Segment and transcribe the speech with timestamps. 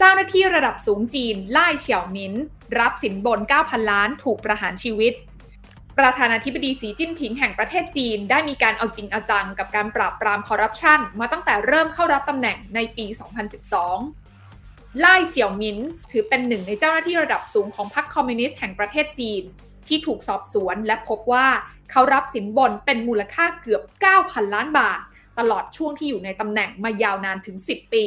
[0.00, 2.34] เจ้าหน้าที่ระดับสูงจีนไล่เฉียวมิน
[2.78, 5.12] รับสินบน 9,000 ล้านถูกประหารชีวิต
[5.98, 13.06] ประธานาธิบดีสีจิ้นผิงแห่งประเทศจีนได้มีการเอาจริงเอาจังกับการปราบปรามคอร์รัปชันมาตั้งแต่เริ่มเข้ารับตำแหน่งในปี
[14.22, 15.78] 2012 ไล่เฉียวมิน
[16.10, 19.42] ถือเป็นหนึ่งในเจ้าหน้าที่ระดับสูงของพรรคคอมมิวนิสต์แห่งประเทศจีน
[19.88, 21.46] ที่ถูกสอบสวนและพบว่า
[21.90, 23.82] เขารับสินบนเป็นมูลค่าเกือบ
[24.18, 24.98] 9,000 ล้านบาท
[25.38, 28.06] ตลอดช่วงที่อยู่ในตำแหน่งมายาวนานถึง 10 ปี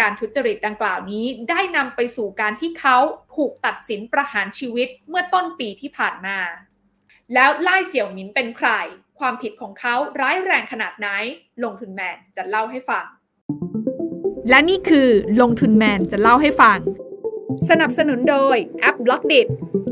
[0.00, 2.96] การทุจริตดังกล่าวนี้ ได้นำไปสู่การที่เขา
[3.36, 6.38] ถูกตัดสินประหารชีวิตเมื่อต้นปีที่ผ่านมา
[7.34, 8.70] แล้วไล่เสี่ยวหมินเป็นใคร
[9.18, 11.08] ความผิดของเขาร้ายแรงขนาดไหน
[11.64, 13.04] ลงทุนแมนจะเล่าให้ฟัง
[14.48, 15.08] และนี่คือ
[15.40, 16.78] ลงทุนแมนจะเล่าให้ฟัง
[17.68, 19.40] สนับสนุนโดยแอป b ล็อกดิ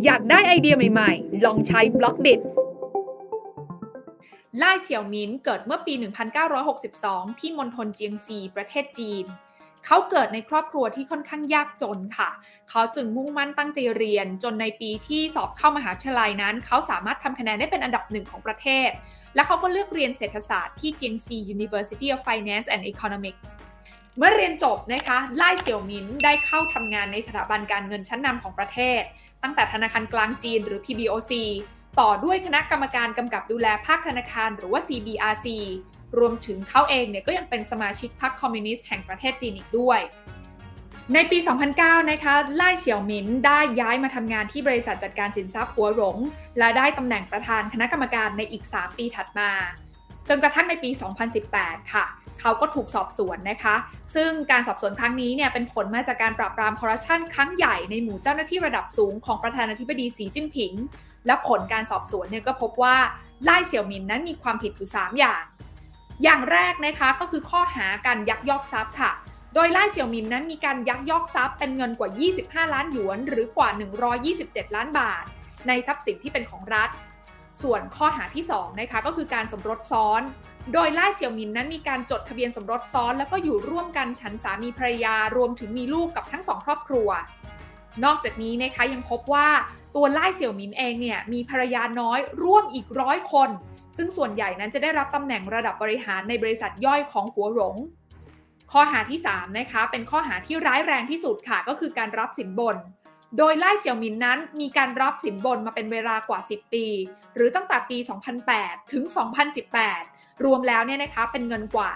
[0.04, 2.34] อยากได้ไอเดียใหม่ๆ ลองใช้ Blockdit
[4.58, 5.94] ไล่เสี่ยวหมินเกิดเมื่อปี
[6.66, 9.24] 1962 ที่มณฑลเจียงซี ประเทศจีน
[9.86, 12.30] เขาเกิดในครอบครัวที่ค่อนข้างยากจนค่ะ
[12.70, 18.90] เขาจึงมุ่งมั่นตั้งใจเรียน จนในปีที่สอบเข้ามหาวิทยาลัยนั้น เขาสามารถทำคะแนนได้เป็นอันดับหนึ่งของประเทศ
[19.34, 23.48] และเขาก็เลือกเรียนเศรษฐศาสตร์ที่เจียงซี University of Finance and Economics
[24.18, 29.00] เมื่อเรียนจบนะคะไล่เสี่ยวหมินได้เข้าทำงานในสถาบันการเงินชั้นนำของประเทศ
[29.42, 31.32] ตั้งแต่ธนาคารกลางจีนหรือ PBOC
[32.00, 35.46] ต่อด้วยคณะกรรมการกำกับดูแลภาคธนาคารหรือว่า CBRC
[36.18, 40.00] รวมถึงเขาเองเนี่ยก็ยังเป็นสมาชิกพรรคคอมมิวนิสต์แห่งประเทศจีนอีกด้วย
[41.14, 41.38] ในปี
[41.74, 46.16] 2009 นะคะ ไล่เฉียวหมินได้ย้ายมาทำงานที่บริษัทจัดการสินทรัพย์หัวหลง
[46.58, 49.50] และได้ตำแหน่งประธานคณะกรรมการในอีก 3 ปีถัดมา
[50.28, 50.90] จนกระทั่งในปี
[51.40, 52.04] 2018 ค่ะ
[52.40, 53.76] เขาก็ถูกสอบสวนนะคะ
[54.14, 60.72] ซึ่งการสอบสวนครั้งนี้เนี่ยเป็นผลมาจากการปราบปรามคอร์รัปชันครั้งใหญ่ในหมู่เจ้าหน้าที่ระดับสูงของประธานาธิบดีสีจิ้นผิง
[61.26, 62.96] และผลการสอบสวนเนี่ยก็พบว่า
[63.44, 65.42] ไล่เฉียวหมินนั้นมีความผิดอยู่ 3 อย่าง
[66.22, 69.12] อย่างแรกนะคะก็คือข้อหาการยักยอกทรัพย์ค่ะ
[69.54, 72.10] โดยไล่เฉียวมินนั้นมีการยักยอกทรัพย์เป็นเงินกว่า
[72.66, 73.68] 25 ล้านหยวน หรือกว่า
[74.22, 75.24] 127 ล้านบาท
[75.68, 76.90] ในทรัพย์สินที่เป็นของรัฐ
[77.62, 80.22] ส่วนข้อหาที่2นะคะก็คือการสมรสซ้อน
[80.72, 87.08] โดยไล่เสี่ยวมินนั้นมีการจดทะเบียนสมรสซ้อน แล้วก็อยู่ร่วมกันฉันสามีภรรยารวมถึงมีลูกกับทั้งสองครอบครัว
[88.04, 89.48] นอกจากนี้นะคะยังพบว่า
[89.96, 93.48] ตัวไล่เสี่ยวหมินเองเนี่ยมีภรรยาน้อยร่วมอีกร้อยคน
[93.96, 97.76] ซึ่งส่วนใหญ่นั้นจะได้รับตำแหน่งระดับบริหารในบริษัทย่อยของหัวหลง
[98.72, 102.76] ข้อหาที่3นะคะเป็นข้อหาที่ร้ายแรงที่สุดค่ะก็คือการรับสินบน
[103.38, 106.86] โดยไล่เสี่ยวหมินนั้นมีการรับสินบนมาเป็นเวลากว่า 10 ปี
[107.34, 107.98] หรือตั้งแต่ปี
[108.44, 109.04] 2008 ถึง
[109.74, 111.90] 2018 รวมแล้วเนี่ยนะคะเป็นเงินกว่า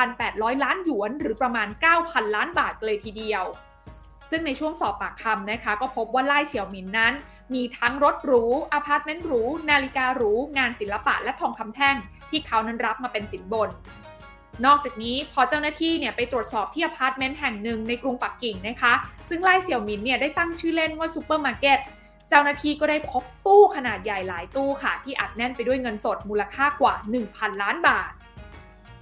[0.00, 1.68] 1,800 ล้านหยวน หรือประมาณ
[2.00, 3.44] 9,000 ล้านบาทเลยทีเดียว
[4.30, 7.12] ซึ่งในช่วงสอบปากคำนะคะ ก็พบว่าไล่เสี่ยวหมินนั้น
[7.54, 11.96] มีทั้งรถหรูอพาร์ตเมนต์หรู นาฬิกาหรู งานศิลปะและทองคำแท่ง
[12.30, 13.68] ที่เขานั้นรับมาเป็นสินบน
[14.66, 18.94] นอกจากนี้พอเจ้าหน้าที่เนี่ยไปตรวจสอบที่อพาร์ตเมนต์แห่งหนึ่งในกรุงปักกิ่งนะคะ
[19.28, 21.78] ซึ่งไล่เสี่ยวหมินเนี่ยได้ตั้งชื่อเล่นว่าซูเปอร์มาร์เก็ต
[22.28, 26.94] เจ้าหน้าที่ก็ได้พบตู้ขนาดใหญ่หลายตู้ค่ะ ที่อัดแน่นไปด้วยเงินสดมูลค่ากว่า
[27.28, 28.10] 1,000 ล้านบาท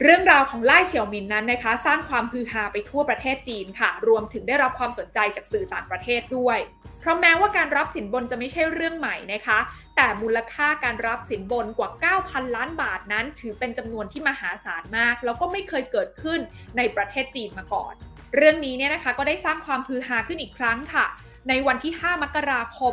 [0.05, 6.59] เรื่องราวของไล่เฉียวมินนั้นนะคะ สร้างความฮือฮาไปทั่วประเทศจีนค่ะ รวมถึงได้รับความสนใจจากสื่อต่างประเทศด้วย
[7.01, 9.59] เพราะแม้ว่าการรับสินบนจะไม่ใช่เรื่องใหม่นะคะ
[9.97, 11.91] แต่มูลค่าการรับสินบนกว่า
[12.23, 16.41] 9,000 ล้านบาทนั้น ถือเป็นจำนวนที่มหาศาลมาก แล้วก็ไม่เคยเกิดขึ้น
[16.77, 17.95] ในประเทศจีนมาก่อน
[18.37, 21.07] เรื่องนี้เนี่ยนะคะก็ได้สร้างความฮือฮาขึ้นอีกครั้งค่ะ
[21.49, 22.93] ในวันที่ 5 มกราคม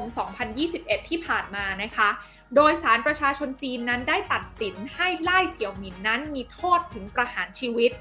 [0.56, 2.10] 2021 ที่ผ่านมานะคะ
[2.56, 7.92] โดยสารประชาชนจีนนั้นได้ตัดสินให้ไล่เสี่ยวหมินนั้นมีโทษถึงประหารชีวิต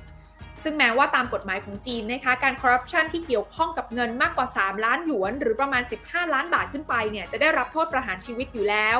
[0.63, 8.99] ซึ่งแม้ว่าตามกฎหมายของจีนนะคะการคอร์รัปชันที่เกี่ยวข้องกับเงินมากกว่า 3 ล้านหยวน หรือประมาณ 15 ล้านบาทขึ้นไปเนี่ยจะได้รับโทษประหารชีวิตอยู่แล้ว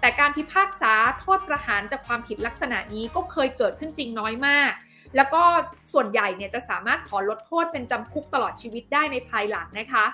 [0.00, 4.72] แต่การพิพากษาโทษประหารจากความผิดลักษณะนี้ก็เคยเกิดขึ้นจริงน้อยมาก
[5.16, 5.42] แล้วก็
[5.92, 10.04] ส่วนใหญ่เนี่ยจะสามารถขอลดโทษเป็นจำคุกตลอดชีวิตได้ในภายหลังนะคะ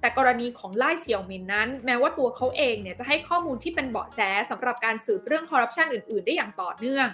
[0.00, 7.06] แต่กรณีของไล่เสี่ยวหมินนั้น แม้ว่าตัวเขาเองเนี่ยจะให้ข้อมูลที่เป็นเบาะแสสำหรับการสืบเรื่องคอร์รัปชันอื่น ๆ ได้อย่างต่อเนื่อง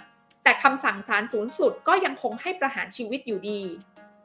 [0.43, 3.61] แต่คำสั่งศาลสูงสุดก็ยังคงให้ประหารชีวิตอยู่ดี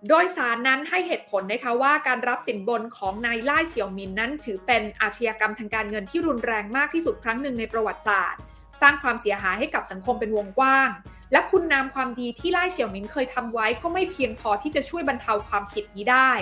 [0.09, 8.41] โดยสารนั้นให้เหตุผลนะคะว่าการรับสินบนของนายไล่เสี่ยวมินนั้น ถือเป็นอาชญากรรมทางการเงินที่รุนแรงมากที่สุดครั้งหนึ่งในประวัติศาสตร์
[8.81, 10.89] สร้างความเสียหายให้กับสังคมเป็นวงกว้าง
[11.33, 16.33] และคุณนามความดีที่ไล่เสี่ยวมินเคยทำไว้ก็ไม่เพียงพอที่จะช่วยบรรเทาความผิดนี้ได้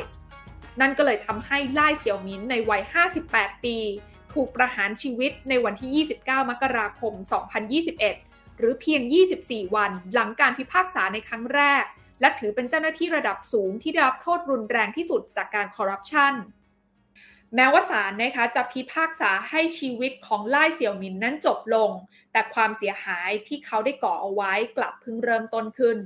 [0.80, 2.82] นั่นก็เลยทำให้ไล่เสี่ยวมินในวัย
[3.22, 3.76] 58 ปี
[4.32, 7.12] ถูกประหารชีวิตในวันที่ 29 มกราคม
[7.86, 9.02] 2021 หรือเพียง
[9.38, 11.84] 24 วันหลังการพิพากษาในครั้งแรก
[12.20, 16.34] และถือเป็นเจ้าหน้าที่ระดับสูงที่ได้รับโทษรุนแรงที่สุดจากการคอร์รัปชัน
[17.54, 21.90] แม้ว่าศาลนะคะจะพิพากษาให้ชีวิตของไล่เสี่ยวหมินนั้นจบลง
[22.32, 25.96] แต่ความเสียหายที่เขาได้ก่อเอาไว้กลับเพิ่งเริ่มต้นขึ้น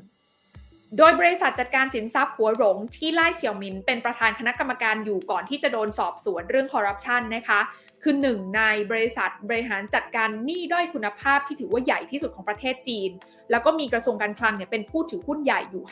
[0.99, 7.61] โดยบริษัทจัดการสินทรัพย์หัวหลงที่ไล่เฉียวหมินเป็นประธานคณะกรรมการอยู่ก่อนที่จะโดนสอบสวนเรื่องคอร์รัปชันนะคะ
[8.02, 13.11] คือหนึ่งในบริษัทบริหารจัดการหนี้ด้อยคุณภาพที่ถือว่าใหญ่ที่สุดของประเทศจีน
[13.50, 15.85] แล้วก็มีกระทรวงการคลังเนี่ยเป็นผู้ถือหุ้นใหญ่อยู่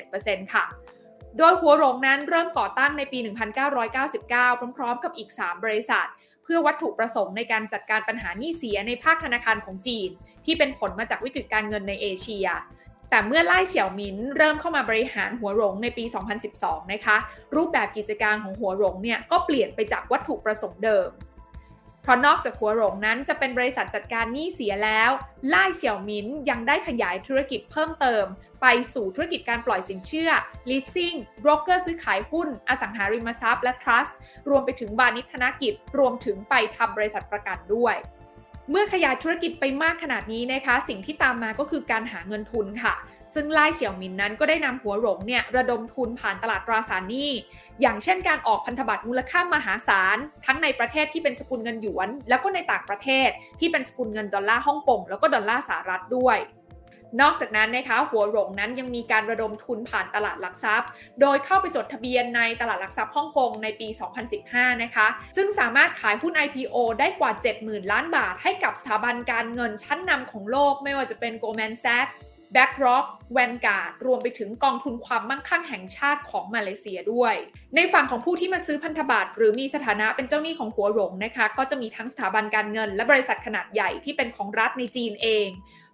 [0.00, 0.64] 57%ค่ะ
[1.38, 3.18] โดยหัวหลงนั้นเริ่มก่อตั้งในปี
[3.80, 6.06] 1999 พร้อมๆ กับอีก 3 บริษัท
[6.44, 10.08] เพื่อวัตถุประสงค์ในการจัดการปัญหาหนี้เสียในภาคธนาคารของจีน
[10.44, 12.48] ที่เป็นผลมาจากวิกฤตการเงินในเอเชีย
[13.10, 16.04] แต่เมื่อไล่เสี่ยวมินเริ่มเข้ามาบริหารหัวหลงในปี
[16.48, 17.16] 2012 นะคะ
[17.56, 21.10] รูปแบบกิจการของหัวหลงเนี่ยก็เปลี่ยนไปจากวัตถุประสงค์เดิม
[22.02, 25.10] เพราะนอกจากหัวหลงนั้นจะเป็นบริษัทจัดการหนี้เสียแล้ว
[25.48, 28.24] ไล่เสี่ยวมินยังได้ขยายธุรกิจเพิ่มเติม
[28.62, 30.30] ไปสู่ธุรกิจการปล่อยสินเชื่อ
[30.70, 34.14] leasing บรกเกอร์ซื้อขายหุ้น อสังหาริมทรัพย์และ trust
[34.50, 37.94] รวมไปถึงบานิธนกิจ รวมถึงไปทำบริษัทประกันด้วย
[38.70, 42.94] เมื่อขยายธุรกิจไปมากขนาดนี้นะคะ สิ่งที่ตามมาก็คือการหาเงินทุนค่ะ
[43.34, 47.30] ซึ่งไล่เฉียวมินนั้นก็ได้นำหัวหลงเนี่ยระดมทุนผ่านตลาดตราสารหนี้
[47.80, 53.28] อย่างเช่นการออกพันธบัตรมูลค่ามหาศาล ทั้งในประเทศที่เป็นสกุลเงินหยวน แล้วก็ในต่างประเทศ
[53.60, 56.36] ที่เป็นสกุลเงินดอลลาร์ฮ่องกงแล้วก็ดอลลาร์สหรัฐด้วย
[57.20, 60.88] นอกจากนั้นนะคะหัวหลงนั้นยังมีการระดมทุนผ่านตลาดหลักทรัพย์
[61.20, 63.88] โดยเข้าไปจดทะเบียนในตลาดหลักทรัพย์ฮ่องกงในปี
[64.34, 72.20] 2015 นะคะ ซึ่งสามารถขายหุ้น IPO ได้กว่า 70,000 ล้านบาทให้กับสถาบันการเงินชั้นนำของโลกไม่ว่าจะเป็น Goldman Sachs
[72.54, 73.06] BlackRock
[73.36, 77.34] Vanguard รวมไปถึงกองทุนความมั่งคั่งแห่งชาติของมาเลเซียด้วย
[77.76, 85.48] ในฝั่งของผู้ที่มาซื้อพันธบัตรหรือมีสถานะเป็นเจ้าหนี้ของหัวหลงนะคะ ก็จะมีทั้งสถาบันการเงิน และบริษัทขนาดใหญ่ที่เป็นของรัฐในจีนเอง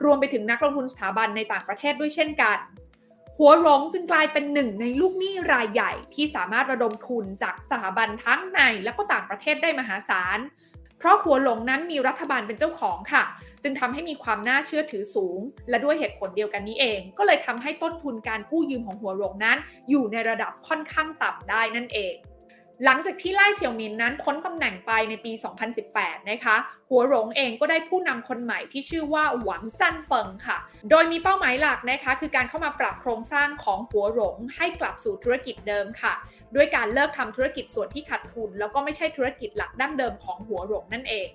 [0.05, 2.59] รวมไปถึงนักลงทุนสถาบันในต่างประเทศด้วยเช่นกัน
[3.37, 10.39] หัวหลงจึงกลายเป็นหนึ่งในลูกหนี้รายใหญ่ที่สามารถระดมทุนจากสถาบันทั้งในและก็ต่างประเทศได้มหาศาล
[10.99, 13.25] เพราะหัวหลงนั้นมีรัฐบาลเป็นเจ้าของค่ะ
[13.63, 19.59] จึงทำให้มีความน่าเชื่อถือสูง และด้วยเหตุผลเดียวกันนี้เอง ก็เลยทำให้ต้นทุนการกู้ยืมของหัวหลงนั้น
[19.91, 22.17] อยู่ในระดับค่อนข้างต่ำได้นั่นเอง
[22.85, 25.33] หลังจากที่ไล่เฉียวมินนั้นพ้นตำแหน่งไปในปี
[25.81, 26.57] 2018 นะคะ
[26.91, 30.59] หัวหลงเองก็ได้ผู้นำคนใหม่ที่ชื่อว่าหวังจันเฟิงค่ะ
[30.91, 36.15] โดยมีเป้าหมายหลักนะคะ คือการเข้ามาปรับโครงสร้างของหัวหลงให้กลับสู่ธุรกิจเดิมค่ะ
[36.55, 41.29] ด้วยการเลิกทำธุรกิจส่วนที่ขาดทุน แล้วก็ไม่ใช่ธุรกิจหลักดั้งเดิมของหัวหลงนั่นเอง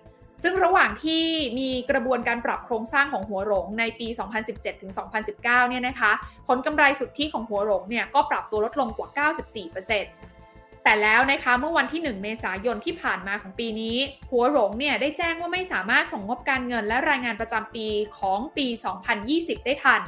[0.44, 1.24] ซึ่งระหว่างที่
[1.60, 4.08] มีกระบวนการปรับโครงสร้างของหัวหลงในปี
[4.46, 4.92] 2017ถึง
[5.32, 6.12] 2019 เนี่ยนะคะ
[6.48, 9.30] ผลกำไรสุทธิของหัวหลงเนี่ยก็ปรับตัวลดลงกว่า
[10.08, 13.98] 94%แต่แล้วนะคะเมื่อวันที่ 1 เมษายนที่ผ่านมาของปีนี้
[14.32, 17.88] หัวหลงเนี่ยได้แจ้งว่าไม่สามารถส่งงบการเงินและรายงานประจำปี
[18.20, 18.68] ของปี
[19.18, 20.02] 2020 ได้ทัน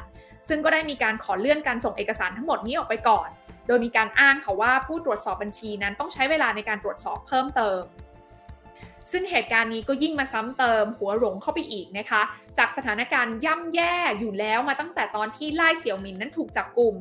[0.48, 3.28] ซึ่งก็ได้มีการขอเลื่อนการส่งเอกสารทั้งหมดนี้ออกไปก่อน
[3.66, 7.82] โดยมีการอ้างค่ะว่าผู้ตรวจสอบบัญชีนั้นต้องใช้เวลาในการตรวจสอบเพิ่มเติม
[9.10, 12.22] ซึ่งเหตุการณ์นี้ก็ยิ่งมาซ้ำเติมหัวหลงเข้าไปอีกนะคะ
[12.58, 16.94] จากสถานการณ์ย่ำแย่อยู่แล้วมาตั้งแต่ตอนที่ไล่เสี่ยวมินนั้นถูกจับกลุ่ม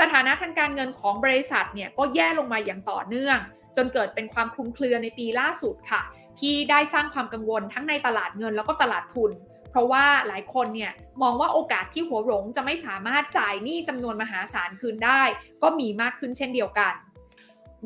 [0.00, 3.38] สถานะทางการเงินของบริษัทเนี่ยก็แย่ลงมาอย่างต่อเนื่อง
[3.76, 6.02] จนเกิดเป็นความคลุมเครือในปีล่าสุดค่ะ
[6.40, 9.30] ที่ได้สร้างความกังวลทั้งในตลาดเงินแล้วก็ตลาดทุน
[9.74, 10.92] เพราะว่าหลายคนเนี่ย
[11.22, 15.22] มองว่าโอกาสที่หัวหลงจะไม่สามารถจ่ายหนี้จำนวนมหาศาลคืนได้
[15.62, 16.94] ก็มีมากขึ้นเช่นเดียวกัน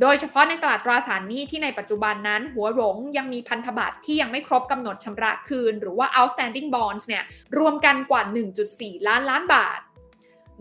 [0.00, 7.24] โดยเฉพาะในตลาดตราสารหนี้ที่ในปัจจุบันนั้น หัวหลงยังมีพันธบัตรที่ยังไม่ครบกำหนดชำระคืน หรือว่า outstanding bonds เนี่ย
[7.58, 8.22] รวมกันกว่า
[8.64, 9.80] 1.4 ล้านล้านบาท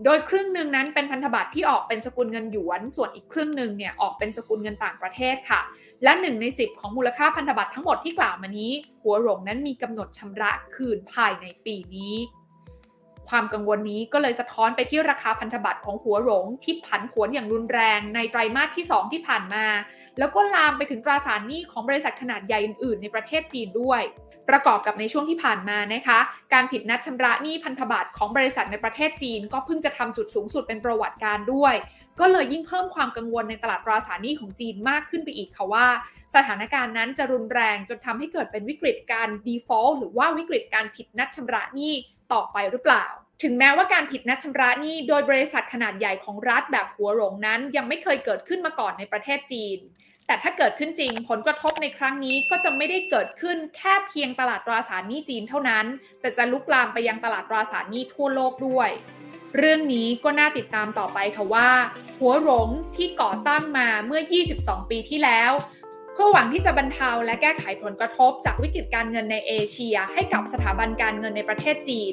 [0.04, 5.60] โดยครึ่งหนึ่งนั้นเป็นพันธบัตรที่ออกเป็นสกุลเงินหยวน ส่วนอีกครึ่งหนึ่งเนี่ยออกเป็นสกุลเงินต่างประเทศค่ะ
[6.02, 12.14] และหนึ่งใน 10 ของมูลค่าพันธบัตรทั้งหมดที่กล่าวมานี้ หัวหลงนั้นมีกำหนดชำระคืนภายในปีนี้
[13.28, 19.64] ความกังวลนี้ก็เลยสะท้อนไปที่ราคาพันธบัตรของหัวหลงที่ผันผวนอย่างรุนแรงในไตรมาสที่ 2 ที่ผ่านมา
[20.18, 24.02] แล้วก็ลามไปถึงตราสารหนี้ของบริษัทขนาดใหญ่อื่นๆ ในประเทศจีนด้วย
[24.48, 26.18] ประกอบกับในช่วงที่ผ่านมานะคะ
[26.52, 31.74] การผิดนัดชำระหนี้พันธบัตรของบริษัทในประเทศจีน ก็เพิ่งจะทำจุดสูงสุดเป็นประวัติการด้วย
[32.20, 35.86] ก็เลยยิ่งเพิ่มความกังวลในตลาดตราสารหนี้ของจีนมากขึ้นไปอีกค่ะว่า
[36.34, 41.92] สถานการณ์นั้นจะรุนแรงจนทำให้เกิดเป็นวิกฤตการ default หรือว่าวิกฤตการผิดนัดชำระหนี้
[42.32, 43.06] ต่อไปหรือเปล่า
[43.42, 49.78] ถึงแม้ว่าการผิดนัดชำระหนี้โดยบริษัทขนาดใหญ่ของรัฐแบบหัวหลงนั้น ยังไม่เคยเกิดขึ้นมาก่อนในประเทศจีน
[50.26, 55.86] แต่ถ้าเกิดขึ้นจริงผลกระทบในครั้งนี้ก็จะไม่ได้เกิดขึ้นแค่เพียงตลาดตราสารหนี้จีนเท่านั้น
[56.20, 58.90] แต่จะลุกลามไปยังตลาดตราสารหนี้ทั่วโลกด้วย
[59.56, 61.70] เรื่องนี้ก็น่าติดตามต่อไปค่ะว่า
[62.20, 64.20] หัวหลงที่ก่อตั้งมาเมื่อ
[64.54, 65.52] 22 ปีที่แล้ว
[66.12, 72.12] เพื่อหวังที่จะบรรเทาและแก้ไขผลกระทบจากวิกฤตการเงินในเอเชีย ให้กับสถาบันการเงินในประเทศจีน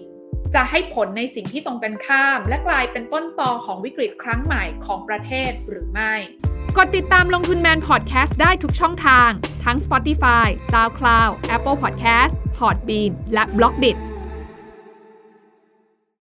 [0.54, 6.14] จะให้ผลในสิ่งที่ตรงกันข้าม และกลายเป็นต้นตอของวิกฤตครั้งใหม่ของประเทศหรือไม่
[6.78, 9.30] กดติดตามลงทุนแมนพอดแคสต์ได้ทุกช่องทาง
[9.64, 13.92] ทั้ง Spotify, SoundCloud, Apple Podcast, Podbean และ b ล็อกดิ